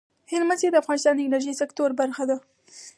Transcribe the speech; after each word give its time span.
هلمند 0.31 0.59
سیند 0.61 0.73
د 0.75 0.81
افغانستان 0.83 1.13
د 1.15 1.21
انرژۍ 1.27 1.53
سکتور 1.61 1.89
برخه 1.99 2.23
ده. 2.29 2.37